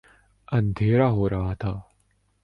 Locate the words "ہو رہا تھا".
1.09-1.73